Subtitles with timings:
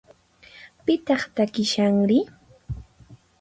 [0.85, 2.19] Pitaq takishanri?